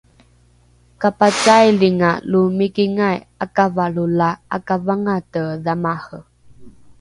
kapacailinga 1.01 2.11
lo 2.31 2.41
mikingai 2.57 3.19
’akavalro 3.45 4.05
la 4.19 4.29
’akavangate 4.55 5.43
dhamare 5.63 6.19